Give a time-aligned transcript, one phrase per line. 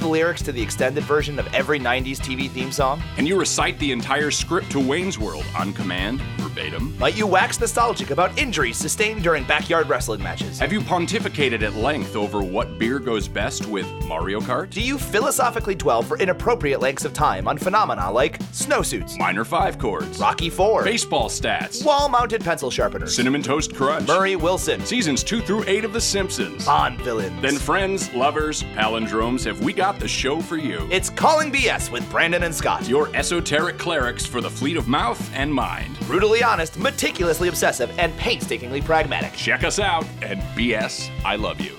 [0.00, 3.02] the lyrics to the extended version of every 90s TV theme song?
[3.14, 6.96] Can you recite the entire script to Wayne's World on command, verbatim?
[6.98, 10.58] Might you wax nostalgic about injuries sustained during backyard wrestling matches?
[10.58, 14.70] Have you pontificated at length over what beer goes best with Mario Kart?
[14.70, 19.78] Do you philosophically dwell for inappropriate lengths of time on phenomena like snowsuits, Minor five
[19.78, 25.22] chords, Rocky Four, baseball stats, wall mounted pencil sharpeners, cinnamon toast crunch, Murray Wilson, seasons
[25.22, 26.64] two through eight of The Simpsons?
[26.64, 27.40] Bond villains?
[27.42, 30.86] Then, friends, lovers, palindromes, have we got the show for you?
[30.90, 32.88] it's Calling BS with Brandon and Scott.
[32.88, 35.98] Your esoteric clerics for the fleet of mouth and mind.
[36.00, 39.32] brutally honest, meticulously obsessive, and painstakingly pragmatic.
[39.32, 41.76] Check us out at BS I Love You.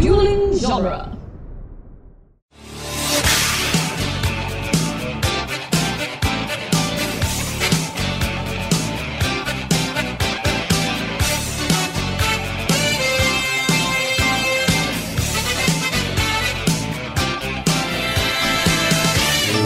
[0.00, 1.13] Dueling genre.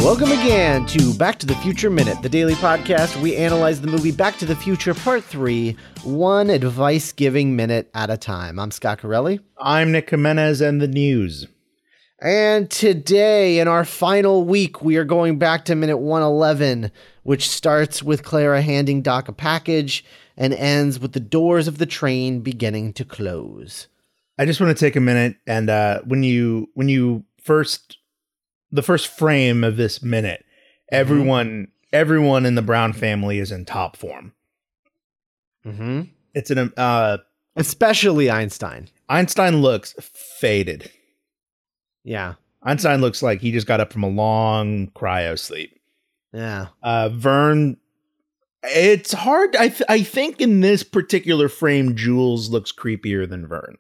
[0.09, 3.21] Welcome again to Back to the Future Minute, the daily podcast.
[3.21, 8.09] We analyze the movie Back to the Future Part 3, one advice giving minute at
[8.09, 8.59] a time.
[8.59, 9.39] I'm Scott Corelli.
[9.59, 11.47] I'm Nick Jimenez and the news.
[12.23, 16.91] And today, in our final week, we are going back to minute 111,
[17.25, 20.07] which starts with Clara handing Doc a package
[20.39, 23.89] and ends with the doors of the train beginning to close.
[24.39, 27.98] I just want to take a minute and uh, when you when you first
[28.71, 30.45] the first frame of this minute,
[30.91, 34.33] everyone everyone in the Brown family is in top form.
[35.65, 36.03] Mm-hmm.
[36.35, 37.19] It's an uh,
[37.57, 38.89] Especially Einstein.
[39.09, 40.91] Einstein looks faded.
[42.05, 42.35] Yeah.
[42.63, 45.79] Einstein looks like he just got up from a long cryo sleep.
[46.33, 46.69] Yeah.
[46.83, 47.79] Uh, Vern,
[48.63, 49.57] it's hard.
[49.57, 53.79] I th- I think in this particular frame, Jules looks creepier than Vern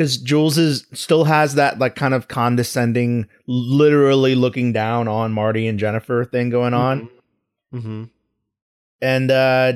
[0.00, 5.66] because Jules is still has that like kind of condescending, literally looking down on Marty
[5.68, 7.10] and Jennifer thing going on,
[7.74, 8.04] Mm-hmm.
[9.02, 9.72] and uh,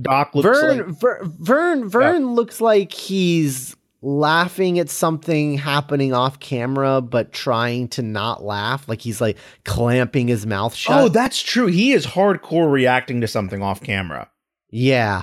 [0.00, 6.40] Doc looks Vern, like Ver, Vern, Vern looks like he's laughing at something happening off
[6.40, 8.88] camera, but trying to not laugh.
[8.88, 11.00] Like he's like clamping his mouth shut.
[11.00, 11.68] oh, that's true.
[11.68, 14.28] He is hardcore reacting to something off camera.
[14.70, 15.22] yeah.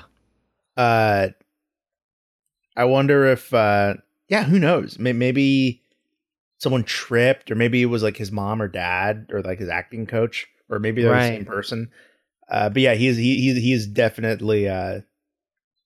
[0.78, 1.28] uh
[2.78, 3.96] i wonder if uh
[4.30, 5.82] yeah who knows maybe
[6.58, 10.06] someone tripped or maybe it was like his mom or dad or like his acting
[10.06, 11.90] coach or maybe they're the same person
[12.50, 15.02] uh but yeah he's he, he he's definitely uh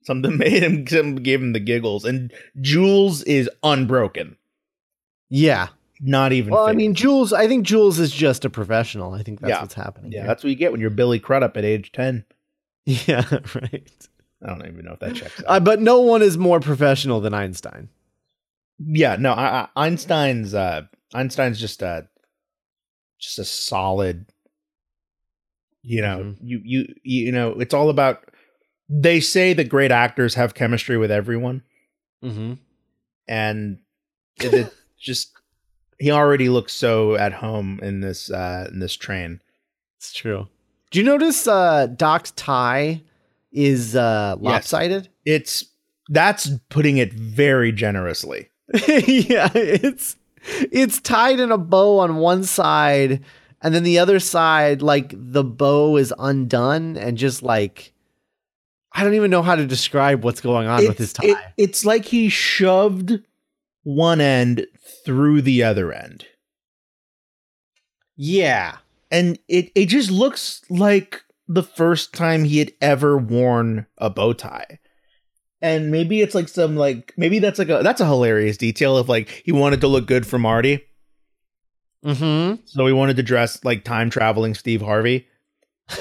[0.04, 2.32] something made him some gave him the giggles and
[2.62, 4.36] jules is unbroken
[5.30, 5.70] Yeah.
[6.02, 9.14] not even Well, I mean, Jules, I think Jules is just a professional.
[9.14, 9.62] I think that's Yeah.
[9.62, 10.12] what's happening.
[10.12, 10.28] yeah here.
[10.28, 12.26] that's what you get when you're billy crudup at age 10
[12.86, 13.24] yeah,
[13.56, 13.90] right.
[14.44, 15.46] i don't even know if that checks out.
[15.48, 17.88] Uh, but no one is more professional than Einstein.
[18.80, 20.82] Yeah no I, I, einstein's uh
[21.14, 22.08] einstein's just a
[23.20, 24.26] just a solid
[25.82, 26.38] you know Mhm.
[26.42, 28.30] you you you know it's all about
[28.90, 31.62] they say that great actors have chemistry with everyone
[32.24, 32.54] Mm-hmm.
[33.28, 33.80] and
[34.42, 35.34] it, it just
[36.00, 39.42] he already looks so at home in this uh in this train
[39.98, 40.48] It's true.
[40.92, 43.02] Do you notice uh, Doc's tie
[43.52, 44.72] is uh, Yes.
[44.72, 45.10] lopsided?
[45.26, 45.66] it's
[46.10, 48.50] that's putting it very generously
[49.08, 50.16] yeah, it's
[50.72, 53.24] it's tied in a bow on one side,
[53.62, 57.94] and then the other side, like the bow is undone and just like
[58.92, 61.28] I don't even know how to describe what's going on with his tie.
[61.28, 63.20] it- it's like he shoved
[63.84, 64.66] one end
[65.06, 66.26] through the other end
[68.16, 68.78] yeah.
[69.12, 74.34] and it it just looks like the first time he had ever worn a bow
[74.34, 74.80] tie.
[75.64, 79.08] And maybe it's like some like maybe that's like a that's a hilarious detail if
[79.10, 80.84] like he wanted to look good for Marty,
[82.06, 82.62] Mm-hmm.
[82.66, 85.26] so he wanted to dress like time traveling Steve Harvey.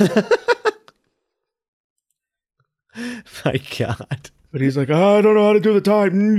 [3.44, 4.30] My God.
[4.50, 6.38] But he's like, oh, I don't know how to do the time.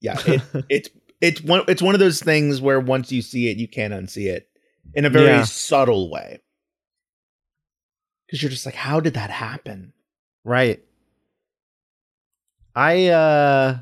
[0.00, 3.56] Yeah, it, it's it's one it's one of those things where once you see it,
[3.56, 4.48] you can't unsee it
[4.94, 5.44] in a very Yeah.
[5.44, 6.40] subtle way.
[8.26, 9.92] Because you're just like, how did that happen?
[10.44, 10.82] Right.
[12.76, 13.78] I uh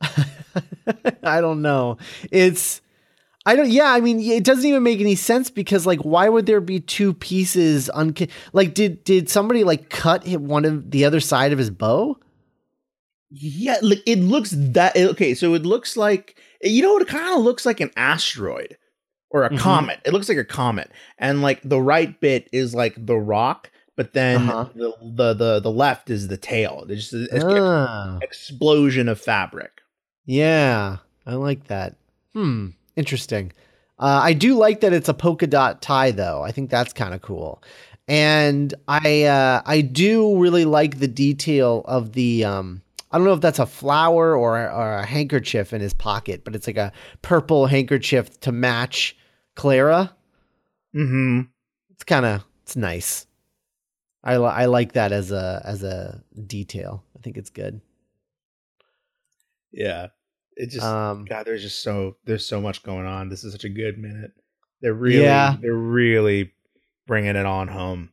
[1.22, 1.98] I don't know.
[2.30, 2.80] It's
[3.46, 6.46] I don't yeah, I mean it doesn't even make any sense because like why would
[6.46, 11.04] there be two pieces unca- like did did somebody like cut hit one of the
[11.04, 12.18] other side of his bow?
[13.30, 15.34] Yeah, like it looks that okay.
[15.34, 17.02] So it looks like you know what?
[17.02, 18.76] It kind of looks like an asteroid
[19.30, 19.58] or a Mhm.
[19.58, 20.00] comet.
[20.04, 24.12] It looks like a comet, and like the right bit is like the rock, but
[24.12, 24.68] then Uh-huh.
[24.74, 26.84] the, the the the left is the tail.
[26.86, 29.80] There's just an Ah, explosion of fabric.
[30.24, 31.96] yeah, I like that.
[32.34, 33.52] Hmm, interesting.
[33.98, 36.42] Uh, I do like that it's a polka dot tie, though.
[36.42, 37.62] I think that's kind of cool.
[38.08, 42.82] And I uh, I do really like the detail of the um,
[43.12, 46.54] I don't know if that's a flower or or a handkerchief in his pocket, but
[46.56, 46.92] it's like a
[47.22, 49.16] purple handkerchief to match
[49.54, 50.12] Clara.
[50.94, 51.42] Mm-hmm.
[51.92, 53.26] It's kind of it's nice.
[54.24, 57.04] I li- I like that as a as a detail.
[57.16, 57.80] I think it's good.
[59.72, 60.08] Yeah.
[60.56, 63.28] It just Um, God, there's just so there's so much going on.
[63.28, 64.32] This is such a good minute.
[64.80, 65.56] They're really Yeah.
[65.60, 66.52] they're really
[67.06, 68.10] bringing it on home.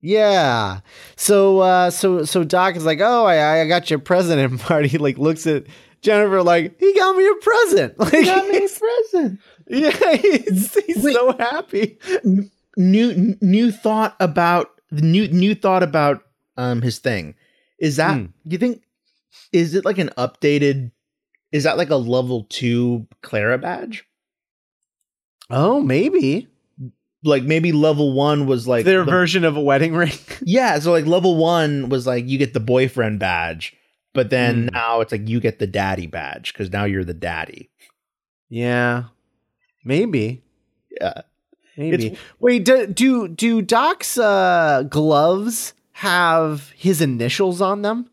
[0.00, 0.80] Yeah.
[1.16, 4.98] So uh so so Doc is like, "Oh, I I got your present." And Marty
[4.98, 5.64] like looks at
[6.02, 9.40] Jennifer like, "He got me a present." Like a present.
[9.66, 11.14] Yeah, he's, he's Wait.
[11.14, 11.98] so happy.
[12.76, 16.22] New n- new thought about new new thought about
[16.56, 17.34] um his thing.
[17.78, 18.26] Is that Hmm.
[18.44, 18.82] you think
[19.52, 20.90] is it like an updated
[21.52, 24.04] is that like a level 2 Clara badge?
[25.50, 26.48] Oh, maybe.
[27.22, 30.12] Like maybe level 1 was like Their the- version of a wedding ring.
[30.42, 33.74] Yeah, so like level 1 was like you get the boyfriend badge,
[34.12, 34.74] but then Hmm.
[34.74, 37.70] now it's like you get the daddy badge cuz now you're the daddy.
[38.48, 39.04] yeah.
[39.86, 40.42] Maybe.
[41.00, 41.22] Yeah.
[41.76, 42.06] Maybe.
[42.06, 48.08] It's- Wait, do do, do Doc's uh, gloves have his initials on them?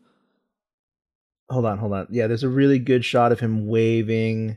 [1.50, 2.06] Hold on, hold on.
[2.10, 4.56] Yeah, there's a really good shot of him waving.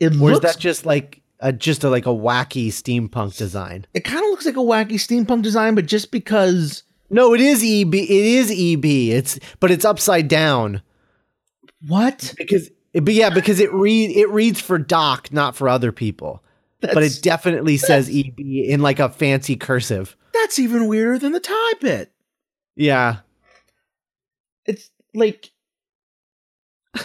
[0.00, 3.86] It Or is that just like a, just a, like a wacky steampunk design?
[3.94, 7.62] it kind of looks like a wacky steampunk design, but just because No, it is
[7.62, 7.94] EB.
[7.94, 8.84] It is EB.
[8.84, 10.82] It's but it's upside down
[11.86, 12.34] what?
[12.36, 16.42] because but yeah, because it read it reads for Doc, not for other people.
[16.80, 20.16] but it definitely says EB in like a fancy cursive.
[20.32, 22.12] that's even weirder than the tie bit.
[22.76, 23.18] Yeah.
[24.66, 25.50] It's like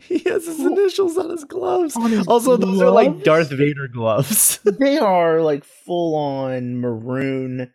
[0.00, 1.96] he has his initials on his gloves.
[1.96, 3.22] On his also, those are like?
[3.24, 4.58] Darth Vader gloves.
[4.64, 7.72] they are like full on maroon.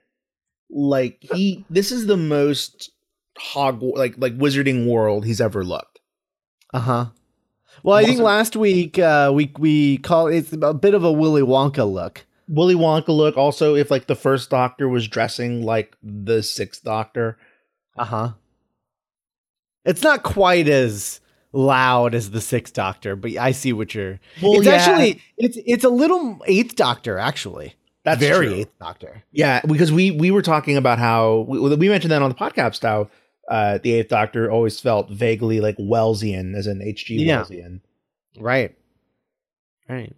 [0.70, 2.92] Like he, this is the most
[3.40, 6.00] Hogwarts, like like Wizarding World he's ever looked.
[6.74, 7.06] Uh huh.
[7.84, 11.42] Well, I think last week uh, we we call it's a bit of a Willy
[11.44, 12.26] Wonka look.
[12.48, 13.38] Willy Wonka look.
[13.38, 17.38] Also, if like the first Doctor was dressing like the sixth Doctor,
[17.98, 18.30] Uh huh.
[19.86, 21.22] It's not quite as
[21.54, 24.20] loud as the Sixth Doctor, but I see what you're.
[24.42, 24.74] Well, it's yeah.
[24.74, 27.76] actually it's it's a little Eighth Doctor actually.
[28.04, 28.56] that's very true.
[28.56, 29.24] Eighth Doctor.
[29.32, 32.82] Yeah, because we we were talking about how we, we mentioned that on the podcast
[32.82, 33.10] how
[33.48, 37.16] uh, the Eighth Doctor always felt vaguely like Wellsian, as in H.G.
[37.24, 37.44] Yeah.
[37.44, 37.82] Wellsian.
[38.40, 38.76] Right.
[39.90, 40.14] Right.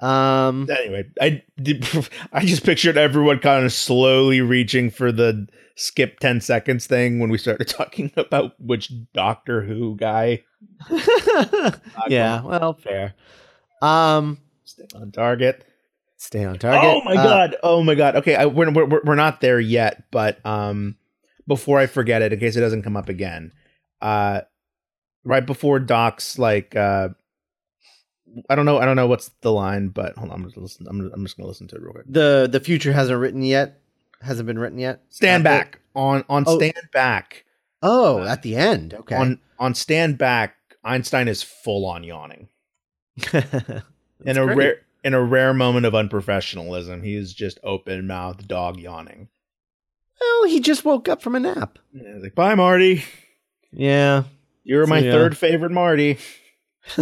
[0.00, 0.68] Um.
[0.70, 1.86] Anyway, I did,
[2.32, 7.30] I just pictured everyone kind of slowly reaching for the skip ten seconds thing when
[7.30, 10.42] we started talking about which Doctor Who guy
[12.08, 12.42] yeah.
[12.42, 13.14] Well, fair.
[13.82, 14.38] Um.
[14.64, 15.64] stay on target.
[16.16, 16.82] Stay on target.
[16.84, 17.56] Oh my Uh, god!
[17.62, 18.16] Oh my god!
[18.16, 20.96] Okay, I, we're, we're we're not there yet, but um,
[21.48, 23.50] before I forget it, in case it doesn't come up again,
[24.00, 24.42] uh,
[25.24, 27.08] right before Doc's like uh,
[28.48, 30.86] I don't know, I don't know what's the line, but hold on, I'm just listen.
[30.88, 32.04] I'm, I'm just gonna listen to it real quick.
[32.08, 33.80] The the future hasn't written yet.
[34.20, 35.02] Hasn't been written yet.
[35.08, 36.56] Stand Not back on on Oh.
[36.58, 37.44] stand back
[37.82, 38.94] Oh, at the end.
[38.94, 39.16] Okay.
[39.16, 40.54] on on stand back.
[40.84, 42.48] Einstein is full on yawning
[43.32, 44.56] in a great.
[44.56, 47.04] rare in a rare moment of unprofessionalism.
[47.04, 49.28] He is just open mouthed dog yawning.
[50.20, 51.78] Well, he just woke up from a nap.
[51.92, 53.04] Yeah, like, bye, Marty.
[53.72, 54.24] Yeah.
[54.64, 55.12] You're my yeah.
[55.12, 56.18] third favorite Marty.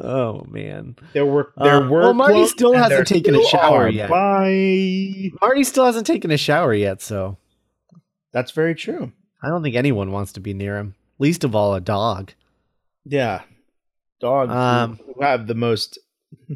[0.00, 0.96] oh man.
[1.12, 3.88] There were there uh, were Well Marty still hasn't taken a shower are.
[3.88, 4.10] yet.
[4.10, 5.30] Bye.
[5.40, 7.38] Marty still hasn't taken a shower yet, so
[8.32, 9.12] That's very true.
[9.42, 10.94] I don't think anyone wants to be near him.
[11.18, 12.32] Least of all a dog.
[13.04, 13.42] Yeah,
[14.20, 15.98] dogs who- Um, who have the most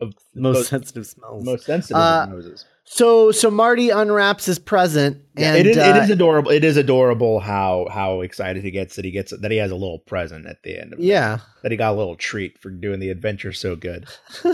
[0.00, 1.44] of Most most sensitive smells.
[1.44, 2.64] most sensitive Uh, noses.
[2.90, 5.76] So so Marty unwraps his present Yeah, and it is.
[5.78, 6.50] uh, it is adorable.
[6.50, 9.74] It is adorable how how excited he gets that he gets that he has a
[9.76, 11.04] little present at the end of it.
[11.04, 11.38] yeah.
[11.62, 14.06] that he got a little treat for doing the adventure so good.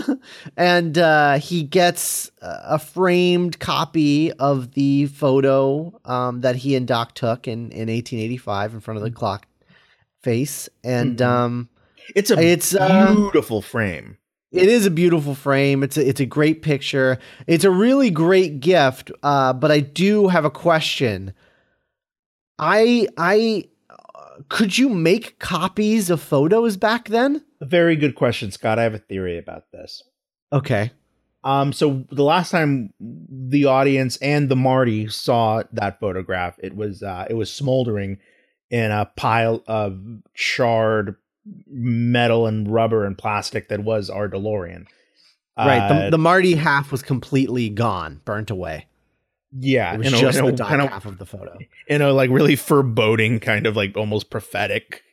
[0.57, 7.13] and uh, he gets a framed copy of the photo um, that he and Doc
[7.15, 9.47] took in, in 1885 in front of the clock
[10.21, 10.67] face.
[10.83, 11.25] And Mhm.
[11.25, 11.69] um,
[12.15, 14.17] It's a It's, uh, beautiful frame.
[14.51, 15.83] It is a beautiful frame.
[15.83, 17.19] It's a, it's a great picture.
[17.47, 19.11] It's a really great gift.
[19.23, 21.33] Uh, but I do have a question.
[22.57, 23.65] I I
[24.49, 27.43] could you make copies of photos back then?
[27.61, 28.79] A very good question, Scott.
[28.79, 30.03] I have a theory about this.
[30.51, 30.91] Okay.
[31.43, 37.03] Um, so the last time the audience and the Marty saw that photograph, it was
[37.03, 38.17] uh, it was smoldering
[38.71, 40.01] in a pile of
[40.33, 41.15] charred
[41.67, 44.85] metal and rubber and plastic that was our DeLorean.
[45.57, 45.77] Right.
[45.79, 48.87] Uh, The, the Marty half was completely gone, burnt away.
[49.57, 51.57] yeah, It was in a- just in a- the in a- half of the photo.
[51.87, 55.03] in a like really foreboding kind of like almost prophetic,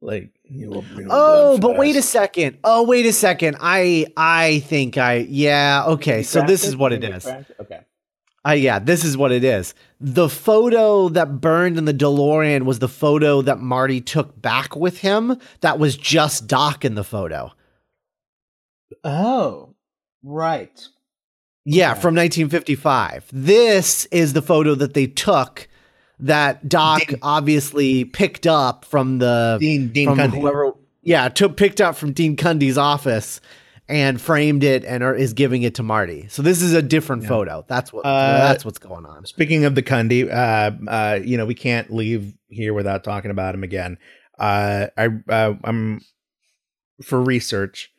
[0.00, 2.58] like you know, you know, Oh, but wait a second.
[2.64, 3.56] Oh, wait a second.
[3.60, 6.22] I I think I yeah, okay.
[6.22, 7.26] So this is what it is.
[7.60, 7.80] Okay.
[8.46, 9.74] Uh, yeah, this is what it is.
[10.00, 14.98] The photo that burned in the DeLorean was the photo that Marty took back with
[14.98, 15.38] him.
[15.62, 17.52] That was just Doc in the photo.
[19.02, 19.74] Oh,
[20.22, 20.86] right.
[21.64, 22.00] Yeah, Okay.
[22.02, 23.24] from 1955.
[23.32, 25.66] This is the photo that they took
[26.20, 30.40] that Doc Dean- obviously picked up from the Dean Dean from Cundy.
[30.40, 30.72] whoever.
[31.02, 33.40] Yeah, took picked up from Dean Cundy's office
[33.88, 36.26] and framed it and are, is giving it to Marty.
[36.28, 37.64] So this is a different photo.
[37.68, 39.26] That's what Uh, that's what's going on.
[39.26, 43.54] Speaking of the Cundy, uh, uh, you know, we can't leave here without talking about
[43.54, 43.98] him again.
[44.38, 46.00] Uh, I, uh, I'm
[47.02, 47.90] for research.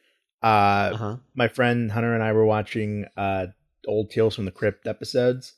[0.44, 1.18] Uh, Uh-huh.
[1.36, 3.48] my friend Hunter and I were watching uh
[3.88, 5.54] old Tales from the Crypt episodes,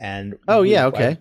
[0.00, 1.08] and Oh yeah, okay.
[1.10, 1.18] like,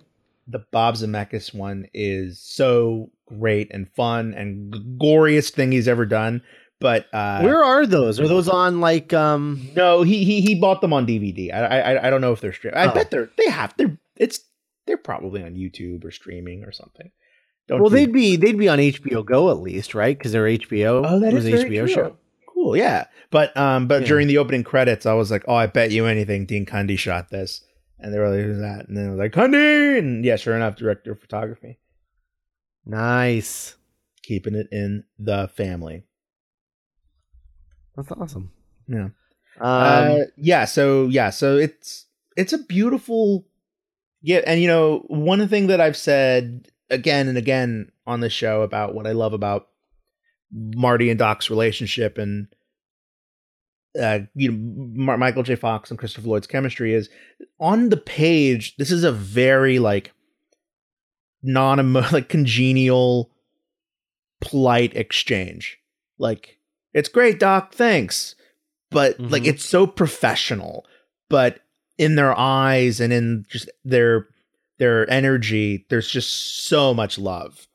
[0.48, 6.06] the Bob Zemeckis one is so great and fun and g- goriest thing he's ever
[6.08, 6.42] done.
[6.82, 8.20] But uh, Where are those?
[8.20, 11.54] Are those on like um no, he he he bought them on DVD.
[11.54, 12.78] I I I don't know if they're streaming.
[12.80, 12.94] I Oh.
[12.94, 14.40] bet they're they have they're it's
[14.88, 17.12] they're probably on YouTube or streaming or something.
[17.68, 20.18] Don't Well, you- they'd be they'd be on HBO Go at least, right?
[20.18, 21.04] Because they're HBO.
[21.06, 21.94] Oh, that it was an very HBO true.
[21.94, 22.18] show.
[22.48, 23.06] Cool, yeah.
[23.30, 24.08] But um, but Yeah.
[24.08, 27.30] during the opening credits, I was like, oh, I bet you anything, Dean Cundy shot
[27.30, 27.62] this,
[28.00, 28.88] and they were like, who's that?
[28.88, 31.78] And then I was like, Cundy, and yeah, sure enough, director of photography,
[32.86, 33.76] Nice.
[34.24, 36.06] keeping it in the family.
[38.00, 38.52] That's awesome.
[38.88, 39.06] Yeah.
[39.06, 39.12] Um,
[39.62, 40.66] uh, yeah.
[40.66, 41.30] So yeah.
[41.32, 42.06] So it's
[42.38, 43.46] it's a beautiful.
[44.22, 48.62] Yeah, and you know one thing that I've said again and again on the show
[48.62, 49.68] about what I love about
[50.52, 52.48] Marty and Doc's relationship and
[54.00, 55.56] uh, you know Mar- Michael J.
[55.56, 57.10] Fox and Christopher Lloyd's chemistry is
[57.60, 58.76] on the page.
[58.78, 60.12] This is a very like
[61.44, 63.32] non like congenial,
[64.42, 65.78] polite exchange.
[66.18, 66.59] Like
[67.00, 67.74] it's great, Doc.
[67.74, 68.36] Thanks,
[68.92, 69.48] but like Mhm.
[69.48, 70.86] it's so professional.
[71.30, 71.60] But
[71.98, 74.28] in their eyes and in just their
[74.78, 77.66] their energy, there's just so much love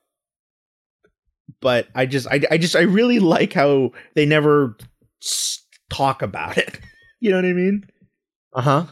[1.61, 4.77] but I just I, I just I really like how they never
[5.91, 6.81] talk about it.
[7.21, 7.85] You know what I mean?
[8.53, 8.87] uh huh.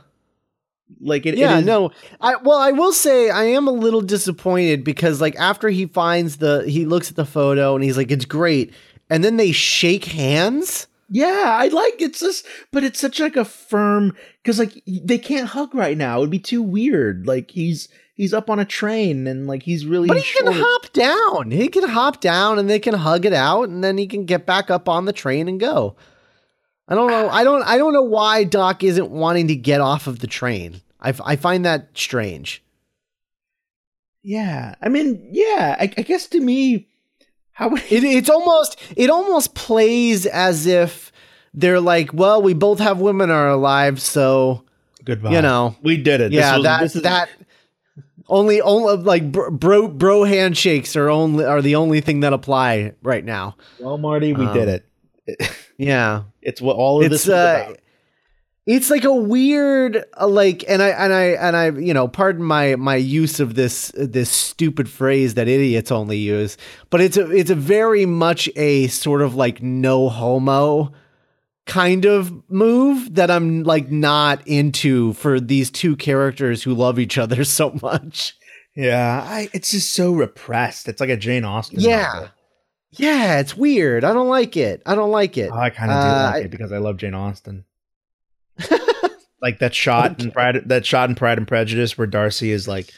[1.02, 1.34] Like it.
[1.34, 1.90] it Yeah, is- no.
[2.18, 6.38] I well, I will say I am a little disappointed because like after he finds
[6.38, 8.72] the he looks at the photo and he's like it's great,
[9.10, 10.86] and then they shake hands.
[11.08, 15.48] Yeah, I like it's just, but it's such like a firm because like they can't
[15.48, 16.18] hug right now.
[16.18, 17.26] It'd be too weird.
[17.26, 20.08] Like he's he's up on a train and like he's really.
[20.08, 21.50] But he can hop down.
[21.50, 24.46] He can hop down and they can hug it out and then he can get
[24.46, 25.96] back up on the train and go.
[26.88, 27.28] I don't know.
[27.28, 30.80] I don't I don't know why Doc isn't wanting to get off of the train.
[31.00, 32.62] I, I find that strange.
[34.22, 35.76] Yeah, I mean, yeah.
[35.78, 36.88] I, I guess to me,
[37.52, 41.12] how would It, it's almost it almost plays as if
[41.54, 44.64] they're like, well, we both have women in our lives, so
[45.04, 45.32] goodbye?
[45.32, 46.30] you know, we did it.
[46.30, 47.28] This yeah, was- that this is- that
[48.28, 52.92] only only like bro bro, bro handshakes are only are the only thing that apply
[53.02, 53.56] right now.
[53.80, 55.50] Well, Marty, we Um, did it.
[55.78, 56.22] Yeah.
[56.42, 57.78] It's what all of it's this was uh about.
[58.66, 62.44] It's like a weird uh, like and i and i and i you know pardon
[62.44, 66.56] my my use of this this stupid phrase that idiots only use
[66.90, 70.92] but it's a it's a very much a sort of like no homo
[71.66, 77.18] kind of move that i'm like not into for these two characters who love each
[77.18, 78.36] other so much
[78.74, 80.88] Yeah, I, it's just so repressed.
[80.88, 81.78] It's like a Jane Austen.
[81.78, 82.10] Yeah.
[82.14, 82.28] novel.
[82.92, 86.02] yeah it's weird i don't like it i don't like it Oh, I kind of
[86.02, 87.64] do Uh, like I- it because I love Jane Austen.
[89.42, 92.92] Like that shot in Pride, that shot in Pride and Prejudice where Darcy is like,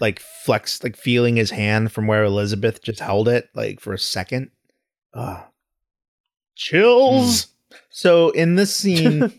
[0.00, 3.98] like flex, like feeling his hand from where Elizabeth just held it, like for a
[3.98, 4.50] second.
[6.54, 7.44] Chills.
[7.44, 7.76] Hmm.
[7.90, 9.22] So in this scene,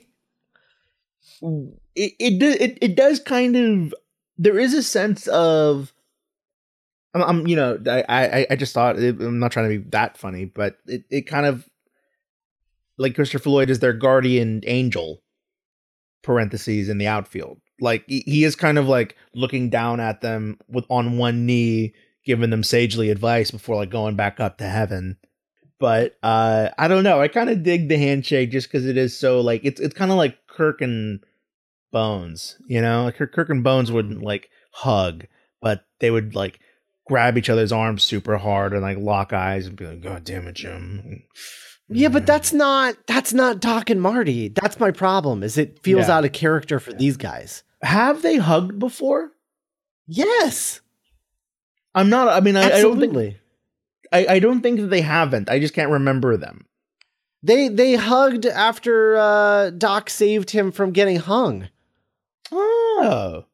[1.42, 3.94] it, it it it does kind of
[4.38, 5.94] there is a sense of
[7.14, 9.90] I'm, I'm you know I I I just thought it, I'm not trying to be
[9.90, 11.68] that funny, but it it kind of
[12.98, 15.22] like Christopher Lloyd is their guardian angel
[16.22, 17.60] parentheses in the outfield.
[17.82, 21.94] Like he, is kind of like looking down at them with on one knee,
[22.26, 25.18] giving them sagely advice before like going back up to heaven.
[25.80, 27.22] But uh I don't know.
[27.22, 30.12] I kind of dig the handshake just because it is so like it's it's kind
[30.12, 31.24] of like Kirk and
[31.92, 33.06] Bones, you know?
[33.06, 35.26] Like Kirk, Kirk and Bones wouldn't like hug,
[35.62, 36.60] but they would like
[37.10, 40.48] grab each other's arms super hard and like lock eyes and be like, God damn
[40.48, 41.24] it, Jim.
[41.90, 44.50] Yeah, but that's not that's not Doc and Marty.
[44.50, 45.42] That's my problem.
[45.44, 46.18] Is it feels Yeah.
[46.18, 47.64] out of character for these guys?
[47.82, 49.32] Have they hugged before?
[50.08, 50.82] Yes,
[51.96, 53.36] I'm not I mean I, I don't think.
[54.12, 55.50] I, I don't think that they haven't.
[55.50, 56.66] I just can't remember them.
[57.44, 61.70] They they hugged after uh, Doc saved him from getting hung.
[62.52, 63.46] Oh.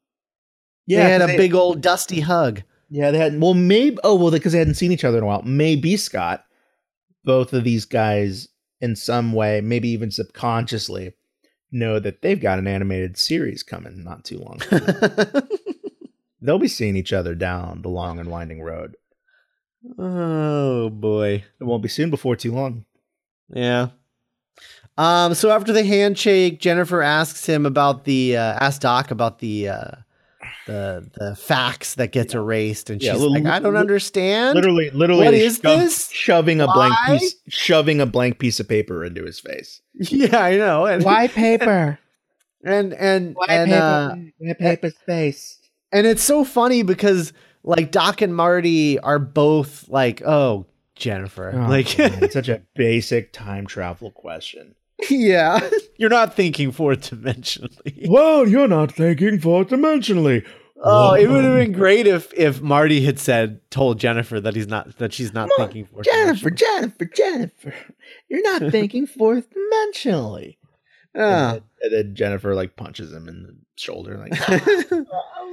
[0.87, 1.03] Yeah.
[1.03, 2.63] They had a 'cause big old dusty hug.
[2.89, 3.39] Yeah, they had.
[3.41, 3.97] Well, maybe.
[4.03, 5.41] Oh, well, because they hadn't seen each other in a while.
[5.43, 6.44] Maybe Scott.
[7.25, 8.47] Both of these guys,
[8.79, 11.13] in some way, maybe even subconsciously,
[11.71, 14.59] know that they've got an animated series coming not too long.
[16.41, 18.95] They'll be seeing each other down the long and winding road.
[19.97, 21.43] oh boy.
[21.59, 22.85] It won't be soon before too long.
[23.49, 23.89] Yeah.
[24.97, 25.33] Um.
[25.33, 29.91] So after the handshake, Jennifer asks him about the uh, asks Doc about the uh,
[30.67, 34.89] the the fax that gets erased, and Yeah, she's little- like, "I don't understand." Literally,
[34.91, 36.09] literally, What is shove- this?
[36.11, 39.81] Shoving a blank piece, shoving a blank piece of paper into his face.
[39.93, 40.85] Yeah, I know.
[40.87, 41.99] And, paper?
[42.63, 43.81] And and Why and paper?
[43.83, 45.59] uh, Why paper space?
[45.91, 47.31] and it's so funny because
[47.63, 53.31] like Doc and Marty are both like, "Oh, Jennifer," Oh, like, man, such a basic
[53.33, 54.75] time travel question.
[55.09, 55.59] Yeah,
[55.97, 58.07] you're not thinking fourth dimensionally.
[58.09, 60.45] Well, you're not thinking fourth dimensionally.
[60.87, 64.67] Oh, it would have been great if if Marty had said told Jennifer that he's
[64.67, 66.57] not that she's not thinking fourth Jennifer, dimensionally.
[66.57, 67.73] Jennifer, Jennifer,
[68.29, 70.57] you're not thinking fourth dimensionally.
[71.15, 71.53] Ah.
[71.53, 74.55] And, then, and then Jennifer like punches him in the shoulder, like, oh,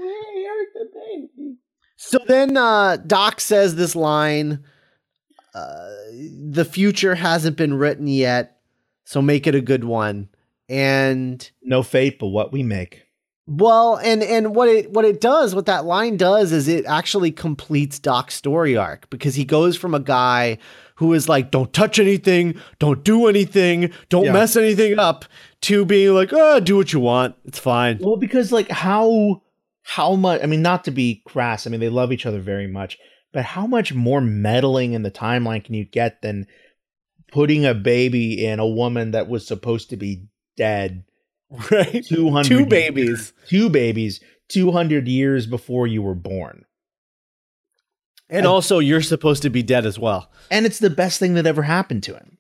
[0.01, 1.57] really hurt the baby.
[1.97, 4.65] So then uh, Doc says this line
[5.55, 5.89] uh,
[6.51, 8.59] The future hasn't been written yet,
[9.05, 10.29] so make it a good one.
[10.69, 13.03] And No fate, but what we make.
[13.47, 17.33] well, and and what it what it does, what that line does is it actually
[17.33, 20.59] completes Doc's story arc because he goes from a guy
[20.97, 24.33] who is like, don't touch anything, don't do anything, don't Yeah.
[24.33, 25.25] mess anything up,
[25.63, 27.99] to being like, oh, do what you want, it's fine.
[28.01, 29.43] Well, because like how
[29.83, 30.41] how much?
[30.43, 31.67] I mean, not to be crass.
[31.67, 32.97] I mean, they love each other very much,
[33.33, 36.47] but how much more meddling in the timeline can you get than
[37.33, 40.23] putting a baby in a woman that was supposed to be
[40.57, 41.05] dead
[41.71, 42.05] Right?
[42.07, 43.33] two hundred Two babies.
[43.49, 46.65] two babies two hundred years before you were born,
[48.31, 50.31] And also, you're supposed to be dead as well.
[50.51, 52.39] and it's the best thing that ever happened to him.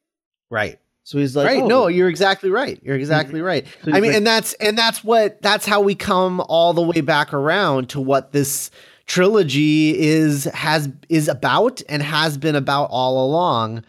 [0.50, 0.78] Right.
[1.04, 1.62] So he's like, right.
[1.62, 2.78] oh, No, you're exactly right.
[2.82, 3.00] You're mm-hmm.
[3.00, 3.66] exactly right.
[3.84, 6.82] So I mean, like- and that's and that's what that's how we come all the
[6.82, 8.70] way back around to what this
[9.06, 13.84] trilogy is has is about and has been about all along,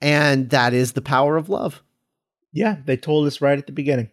[0.00, 1.82] and that is the power of love.
[2.52, 4.10] yeah, they told us right at the beginning.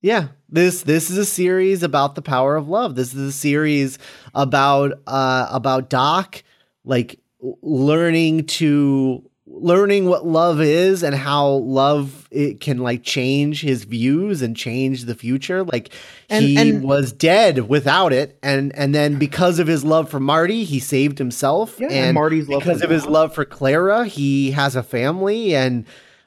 [0.00, 2.96] Yeah, this this is a series about the power of love.
[2.96, 3.98] This is a series
[4.34, 6.42] about uh about Doc
[6.84, 7.20] like
[7.62, 14.40] learning to learning what love is and how love it can like change his views
[14.42, 15.62] and change the future.
[15.62, 15.90] Like
[16.30, 20.18] And- he and- was dead without it and and then because of his love for
[20.20, 24.06] Marty, he saved himself Yeah, and and Marty's love because of his love for Clara,
[24.06, 25.84] he has a family and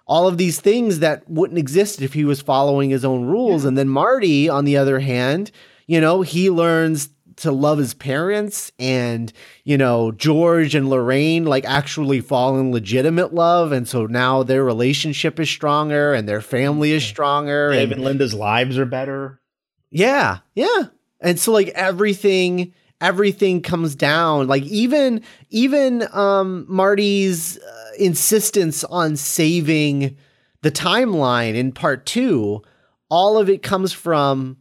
[0.07, 3.65] all of these things that wouldn't exist if he was following his own rules.
[3.65, 5.49] And then Marty, on the other hand,
[5.87, 9.31] you know, he learns to love his parents and,
[9.63, 13.71] you know, George and Lorraine like actually fall in legitimate love.
[13.71, 17.71] And so now their relationship is stronger and their family is stronger.
[17.71, 19.39] Dave and and Linda's lives are better.
[19.91, 20.83] yeah, yeah.
[21.21, 29.17] And so like everything everything comes down like even even um Marty's uh, insistence on
[29.17, 30.15] saving
[30.61, 32.61] the timeline in part 2
[33.09, 34.57] all of it comes from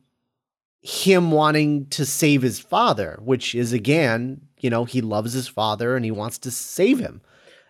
[0.85, 5.97] him wanting to save his father which is again you know he loves his father
[5.97, 7.21] and he wants to save him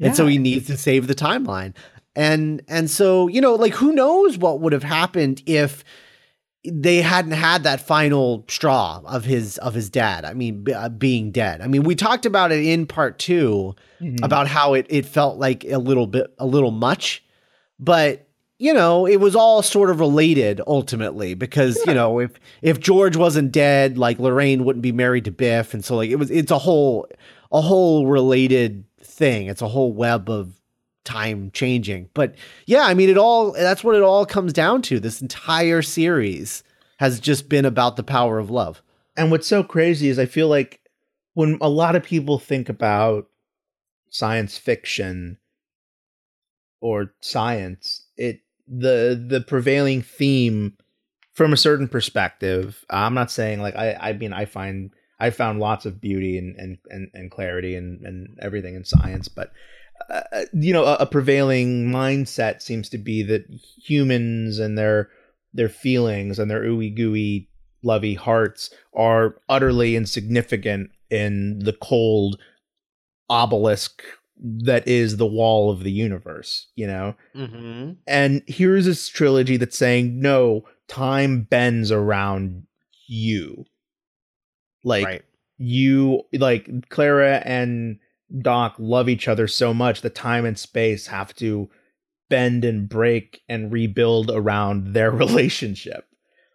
[0.00, 1.72] and so he needs to save the timeline
[2.16, 5.85] and and so you know like who knows what would have happened if
[6.66, 10.24] they hadn't had that final straw of his of his dad.
[10.24, 11.61] I mean, b- uh, being dead.
[11.61, 13.74] I mean, we talked about it in part 2
[14.22, 17.22] about how it it felt like a little bit a little much,
[17.79, 18.24] but
[18.59, 23.17] you know, it was all sort of related ultimately because you know if if George
[23.17, 26.51] wasn't dead, like Lorraine wouldn't be married to Biff, and so like it was it's
[26.51, 27.07] a whole
[27.53, 29.47] a whole related thing.
[29.47, 30.61] It's a whole web of
[31.05, 32.09] time changing.
[32.14, 32.35] But
[32.67, 35.01] yeah, I mean, it all that's what it all comes down to.
[35.01, 36.62] This entire series
[36.99, 38.83] has just been about the power of love.
[39.17, 40.81] And what's so crazy is I feel like
[41.35, 43.27] when a lot of people think about
[44.11, 45.38] science fiction
[46.81, 50.77] or science, it the the prevailing theme
[51.33, 52.85] from a certain perspective.
[52.90, 56.57] I'm not saying like I I mean I find I found lots of beauty and
[56.57, 59.53] and and, and clarity and and everything in science, but
[60.11, 60.22] uh,
[60.53, 63.46] you know a, a prevailing mindset seems to be that
[63.83, 65.11] humans and their
[65.53, 67.48] their feelings and their ooey gooey
[67.83, 72.40] lovey hearts are utterly insignificant in the cold
[73.31, 74.03] obelisk
[74.37, 77.14] that is the wall of the universe, you know?
[77.35, 77.92] Mm-hmm.
[78.07, 82.66] And here's this trilogy that's saying, no, time bends around
[83.07, 83.64] you.
[84.83, 85.23] Like, right.
[85.57, 87.99] you, like, Clara and
[88.40, 91.70] Doc love each other so much that time and space have to
[92.29, 96.07] bend and break and rebuild around their relationship.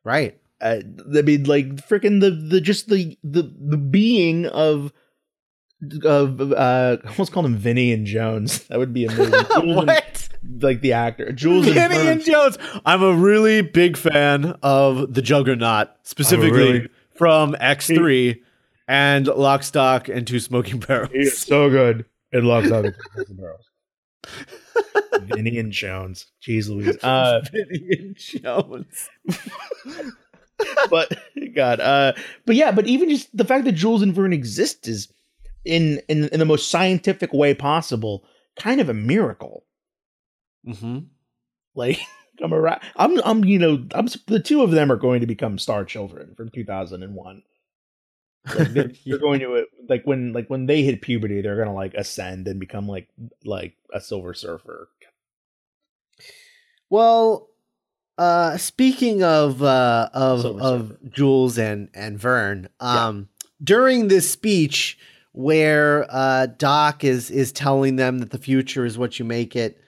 [0.04, 0.40] Right.
[0.62, 0.82] Uh,
[1.16, 4.92] I mean, like freaking the the just the the the being of
[6.04, 8.64] of uh, I almost called him Vinny and Jones.
[8.70, 9.32] That would be amazing.
[9.34, 10.30] Jules and- what?
[10.62, 12.08] like the actor Jules and Vinny Vern.
[12.08, 12.58] and Jones.
[12.86, 18.40] I'm a really big fan of the Juggernaut, specifically really- from X3
[18.88, 21.12] and Lock, Stock, and Two Smoking Barrels.
[21.12, 22.06] He is so good.
[22.32, 23.66] It Two Smoking barrels.
[25.24, 26.28] Vinny and Jones.
[26.42, 26.98] Jeez Louise.
[27.04, 29.10] Uh, Vinny and Jones.
[30.90, 31.14] but
[31.56, 32.14] God, uh,
[32.46, 35.08] but yeah, but even just the fact that Jules and Verne exist is
[35.66, 38.26] in in in the most scientific way possible,
[38.58, 39.66] kind of a miracle.
[40.68, 41.00] Mm-hmm.
[41.76, 42.00] Like
[42.44, 45.58] I'm around, I'm I'm you know I'm the two of them are going to become
[45.58, 47.44] star children from 2001.
[48.56, 51.94] Like they're, they're going to like when like when they hit puberty, they're gonna like
[51.94, 53.10] ascend and become like
[53.44, 54.90] like a Silver Surfer.
[56.90, 57.50] Well,
[58.18, 63.30] uh, speaking of uh, of Silver of Jules and and Vern, um,
[63.64, 64.98] during this speech
[65.32, 69.82] where uh, Doc is is telling them that the future is what you make it,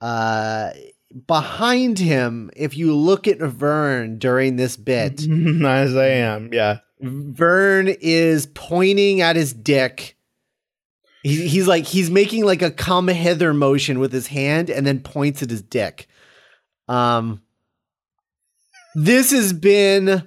[0.00, 0.70] uh,
[1.26, 5.20] behind him, if you look at Vern during this bit,
[5.64, 6.78] As I am, yeah.
[7.00, 10.16] Vern is pointing at his dick.
[11.22, 15.00] He, he's like he's making like a come hither motion with his hand and then
[15.00, 16.08] points at his dick.
[16.88, 17.42] Um,
[18.94, 20.26] this has been.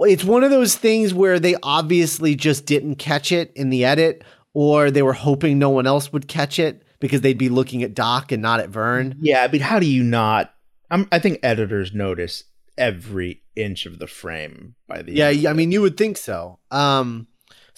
[0.00, 4.22] It's one of those things where they obviously just didn't catch it in the edit,
[4.54, 7.94] or they were hoping no one else would catch it because they'd be looking at
[7.94, 9.16] Doc and not at Vern.
[9.20, 10.52] Yeah, but how do you not?
[10.90, 12.44] I'm, I think editors notice
[12.76, 15.46] every inch of the frame by the Yeah, end.
[15.46, 16.58] I mean, you would think so.
[16.70, 17.26] Um,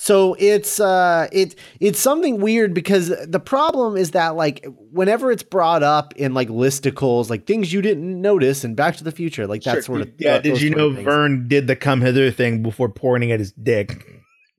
[0.03, 5.43] so it's uh, it it's something weird because the problem is that like whenever it's
[5.43, 9.47] brought up in like listicles, like things you didn't notice in Back to the Future,
[9.47, 10.41] like that Sure, sort of yeah.
[10.41, 10.89] th- Did you know.
[10.89, 14.07] Vern did the come hither thing before pointing at his dick?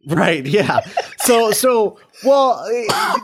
[0.08, 0.45] Right.
[0.45, 0.82] Yeah.
[1.17, 2.63] So so well,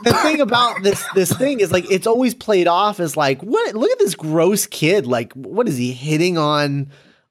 [0.02, 3.74] the thing about this this thing is like it's always played off as like what?
[3.76, 5.06] Look at this gross kid.
[5.06, 6.90] Like what is he hitting on?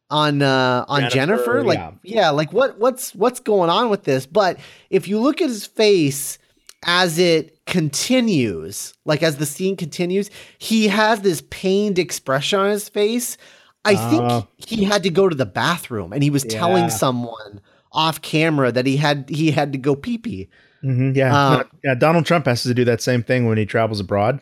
[0.09, 1.91] On uh on Jennifer, Jennifer, like yeah.
[2.03, 4.25] yeah, like what what's what's going on with this?
[4.25, 4.57] But
[4.89, 6.37] if you look at his face
[6.85, 12.87] as it continues, like as the scene continues, he has this pained expression on his
[12.87, 13.37] face.
[13.83, 14.09] I Oh.
[14.57, 16.57] think he had to go to the bathroom and he was Yeah.
[16.57, 17.59] telling someone
[17.91, 20.47] off camera that he had he had to go pee pee.
[20.85, 21.95] Mm-hmm, yeah, Um, yeah.
[21.95, 24.39] Donald Trump has to do that same thing when he travels abroad.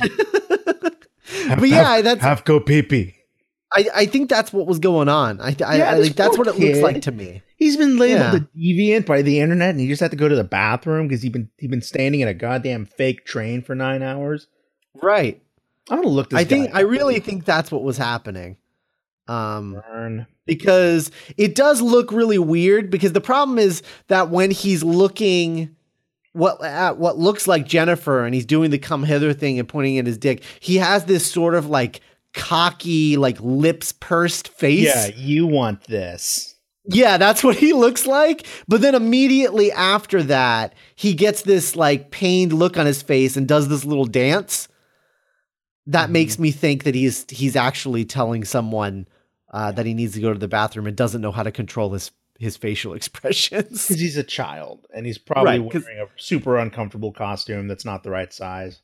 [1.58, 3.14] But yeah, that's have go pee pee.
[3.74, 5.40] I, I think that's what was going on.
[5.40, 7.42] I, I, Yeah, I like that's what it looks like to me.
[7.56, 8.36] He's been labeled Yeah.
[8.36, 11.22] a deviant by the internet, and he just had to go to the bathroom because
[11.22, 14.46] he been he been standing in a goddamn fake train for nine hours.
[15.02, 15.42] Right.
[15.90, 16.38] I'm gonna look this.
[16.38, 16.90] I think I up.
[16.90, 18.56] really think that's what was happening.
[19.26, 20.26] Um Vern.
[20.46, 25.74] because it does look really weird because the problem is that when he's looking
[26.32, 29.96] what at what looks like Jennifer and he's doing the come hither thing and pointing
[29.98, 32.00] at his dick, he has this sort of like
[32.34, 34.82] cocky, like lips pursed face.
[34.84, 36.50] Yeah, you want this?
[36.86, 38.46] Yeah, that's what he looks like.
[38.68, 43.48] But then immediately after that, he gets this like pained look on his face and
[43.48, 44.68] does this little dance.
[45.86, 46.12] That Mhm.
[46.12, 49.06] makes me think that he's he's actually telling someone
[49.52, 51.92] uh, that he needs to go to the bathroom and doesn't know how to control
[51.92, 53.86] his his facial expressions.
[53.86, 58.02] Because he's a child, and he's probably Right, wearing a super uncomfortable costume that's not
[58.02, 58.80] the right size.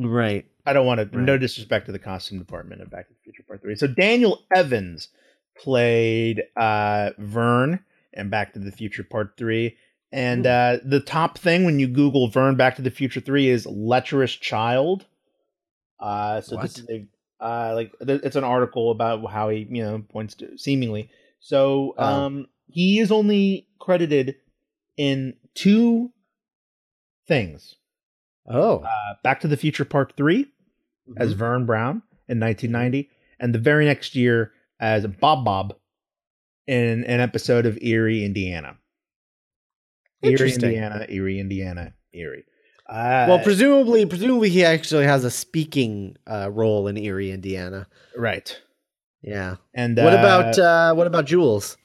[0.00, 0.46] Right.
[0.66, 1.18] I don't want to.
[1.20, 3.74] No disrespect to the costume department of Back to the Future Part Three.
[3.76, 5.08] So Daniel Evans
[5.56, 7.80] played uh, Vern
[8.12, 9.76] in Back to the Future Part Three,
[10.12, 13.66] and uh, the top thing when you Google Vern Back to the Future Three is
[13.66, 15.06] lecherous child.
[15.98, 17.06] Uh, so this is a
[17.44, 21.10] uh, like th- it's an article about how he you know points to seemingly.
[21.40, 22.04] So Oh.
[22.04, 24.36] um, he is only credited
[24.96, 26.12] in two
[27.26, 27.76] things.
[28.48, 30.46] Oh, Uh, Back to the Future Part 3
[31.16, 35.74] as Vern Brown in 1990, and the very next year as Bob Bob
[36.66, 38.76] in an episode of Erie, Indiana.
[40.22, 42.44] Erie, Indiana, Erie, Indiana, Erie.
[42.88, 47.86] Uh, well, presumably, presumably he actually has a speaking uh, role in Erie, Indiana.
[48.16, 48.60] right.
[49.22, 49.56] Yeah.
[49.74, 51.76] And what uh, about uh, what about Jules?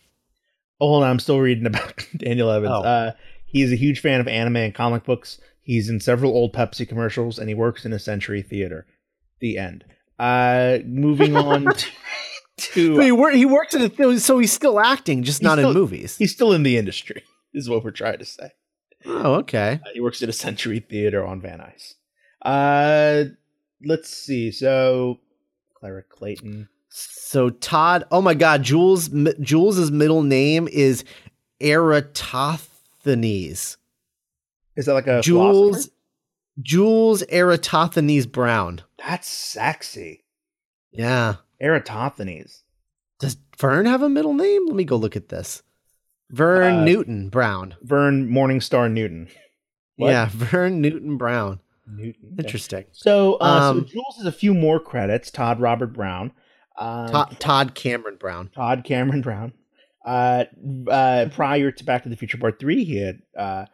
[0.79, 2.71] Oh, hold on, I'm still reading about Daniel Evans.
[2.73, 2.81] Oh.
[2.83, 3.11] Uh,
[3.45, 5.39] he's a huge fan of anime and comic books.
[5.65, 8.85] He's in several old Pepsi commercials, and he works in a Century Theater.
[9.41, 9.83] The end.
[10.17, 11.87] Uh, moving on to,
[12.57, 15.75] to he, wor- he works in a so he's still acting, just not still- in
[15.75, 16.15] movies.
[16.17, 17.23] he's still in the industry.
[17.53, 18.51] Is what we're trying to say.
[19.05, 19.79] Oh, okay.
[19.85, 21.93] Uh, he works at a Century Theater on Van Nuys.
[22.41, 23.25] Uh,
[23.83, 24.51] let's see.
[24.51, 25.19] So
[25.79, 26.67] Clara Clayton.
[26.89, 31.03] So Todd, oh my God, Jules Mi- Jules's middle name is
[31.61, 33.77] Eratosthenes.
[34.75, 35.91] Is that like a Jules philosopher?
[36.61, 38.81] Jules Eratosthenes Brown.
[38.97, 40.23] That's sexy.
[40.91, 41.35] Yeah.
[41.59, 42.63] Eratosthenes.
[43.19, 44.65] Does Vern have a middle name?
[44.67, 45.63] Let me go look at this.
[46.29, 47.75] Vern Uh, Newton Brown.
[47.81, 49.27] Vern Morningstar Newton.
[49.97, 50.09] What?
[50.09, 51.59] Yeah, Vern Newton Brown.
[51.87, 52.31] Newton.
[52.33, 52.43] okay.
[52.43, 52.85] Interesting.
[52.91, 55.29] So, uh, Um, so Jules has a few more credits.
[55.31, 56.31] Todd Robert Brown,
[56.77, 58.49] um, Todd, Todd Cameron Brown.
[58.55, 59.53] Todd Cameron Brown.
[60.03, 60.45] Uh,
[60.89, 63.65] uh, prior to Back to the Future Part Three, he had uh,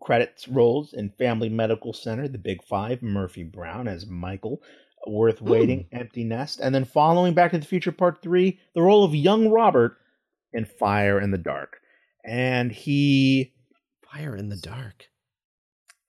[0.00, 4.62] credits roles in Family Medical Center, The Big Five, Murphy Brown as Michael,
[5.06, 9.04] Worth Winning, Empty Nest, and then following Back to the Future Part Three, the role
[9.04, 9.96] of young Robert
[10.52, 11.80] in Fire in the Dark.
[12.24, 13.52] And he
[14.12, 15.08] Fire in the Dark.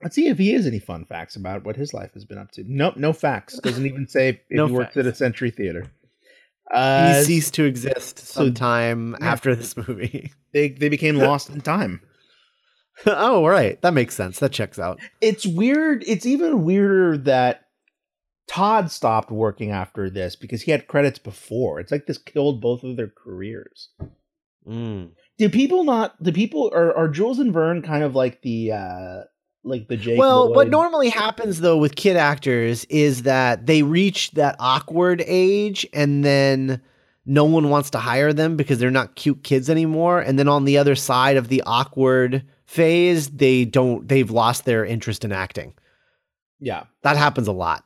[0.01, 2.51] Let's see if he has any fun facts about what his life has been up
[2.51, 2.63] to.
[2.65, 3.59] Nope, no facts.
[3.59, 5.91] Doesn't even say if No he works at a Century Theater.
[6.71, 9.31] Uh, he ceased to exist sometime yeah.
[9.31, 10.31] after this movie.
[10.53, 11.99] they they became lost in time.
[13.05, 13.81] oh, right.
[13.81, 14.39] That makes sense.
[14.39, 14.99] That checks out.
[15.21, 16.03] It's weird.
[16.07, 17.65] It's even weirder that
[18.47, 21.79] Todd stopped working after this because he had credits before.
[21.79, 23.89] It's like this killed both of their careers.
[24.67, 25.11] Mm.
[25.37, 26.21] Do people not?
[26.21, 29.21] Do people are are Jules and Vern kind of like the uh
[29.63, 30.19] like the Jake?
[30.19, 35.87] Well, what normally happens though with kid actors is that they reach that awkward age
[35.93, 36.81] and then
[37.25, 40.19] no one wants to hire them because they're not cute kids anymore.
[40.19, 44.85] And then on the other side of the awkward phase, they don't they've lost their
[44.85, 45.73] interest in acting.
[46.59, 46.83] Yeah.
[47.01, 47.83] That happens a lot.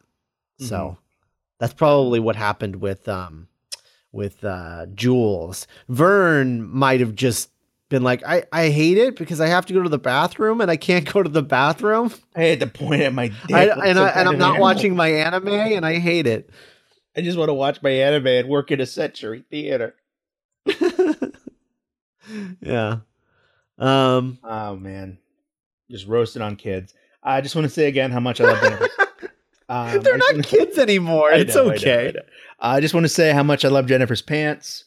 [0.61, 0.67] Mhm.
[0.67, 0.97] So
[1.57, 3.47] that's probably what happened with um
[4.11, 5.67] with uh Jules.
[5.87, 7.49] Vern might have just
[7.87, 10.69] been like, I, I hate it because I have to go to the bathroom and
[10.69, 12.11] I can't go to the bathroom.
[12.35, 13.51] I had to point at my dick.
[13.53, 14.61] I, and I, and I'm not animal.
[14.61, 16.49] watching my anime and I hate it.
[17.15, 19.95] I just want to watch my anime and work in a Century Theater.
[22.61, 22.97] yeah.
[23.77, 25.17] Um Oh man,
[25.89, 26.93] just roasted on kids.
[27.23, 28.87] I just want to say again how much I love Jennifer.
[29.69, 31.31] Um, they're not wanna- kids anymore.
[31.31, 32.11] I It's know, I know, I okay.
[32.13, 32.21] know.
[32.59, 34.83] I just want to say how much I love Jennifer's pants.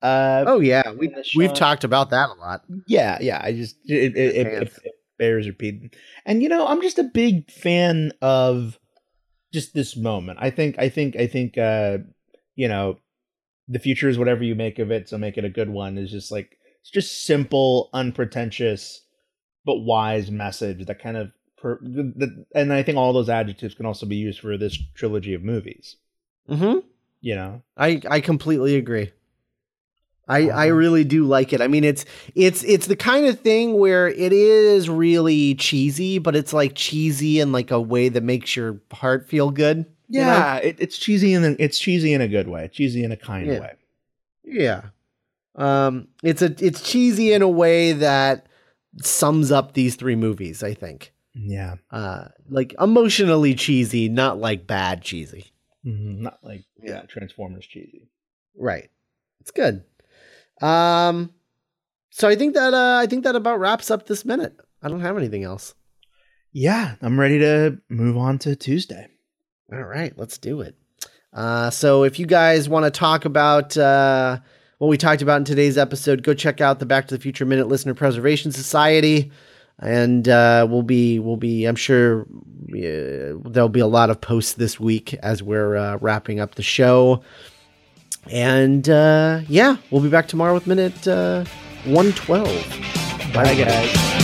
[0.00, 2.62] Uh, Oh yeah, we in the we've talked about that a lot.
[2.86, 3.40] yeah, yeah.
[3.42, 5.90] I just it, it, it, it, it bears repeating.
[6.24, 8.78] And you know, I'm just a big fan of
[9.52, 10.38] just this moment.
[10.40, 11.58] I think, I think, I think.
[11.58, 11.98] uh
[12.54, 12.98] You know,
[13.68, 15.08] the future is whatever you make of it.
[15.08, 15.98] So make it a good one.
[15.98, 19.02] Is just like it's just simple, unpretentious,
[19.64, 21.32] but wise message that kind of.
[21.56, 21.78] Per,
[22.56, 25.96] and I think all those adjectives can also be used for this trilogy of movies.
[26.48, 26.78] hmm
[27.20, 29.12] You know, I I completely agree.
[30.28, 31.60] I I really do like it.
[31.60, 36.34] I mean, it's it's it's the kind of thing where it is really cheesy, but
[36.36, 39.84] it's like cheesy in like a way that makes your heart feel good.
[40.08, 40.26] you know?
[40.26, 43.16] yeah, it, it's cheesy in a, it's cheesy in a good way, cheesy in a
[43.16, 43.60] kind Yeah.
[43.60, 43.72] way.
[44.44, 44.82] Yeah.
[45.54, 48.46] Um it's a it's cheesy in a way that
[49.02, 51.12] sums up these three movies, I think.
[51.34, 55.46] Yeah, Uh like emotionally cheesy, not like bad cheesy.
[55.86, 56.64] Mhm, not like.
[56.82, 57.02] Yeah.
[57.02, 58.08] Transformers cheesy.
[58.56, 58.90] Right.
[59.40, 59.84] It's good.
[60.60, 61.32] Um
[62.10, 64.54] so I think that uh I think that about wraps up this minute.
[64.82, 65.74] I don't have anything else.
[66.52, 69.08] Yeah, I'm ready to move on to Tuesday.
[69.72, 70.76] All right, let's do it.
[71.32, 74.38] Uh, so if you guys want to talk about uh,
[74.82, 77.44] what we talked about in today's episode, go check out the Back to the Future
[77.44, 79.30] Minute Listener Preservation Society,
[79.78, 82.26] and uh, we'll be we'll be I'm sure
[82.66, 87.22] there'll be a lot of posts this week as we're uh, wrapping up the show.
[88.28, 91.44] And uh, yeah, we'll be back tomorrow with minute uh,
[91.84, 92.48] 112.
[93.32, 94.21] Bye, guys.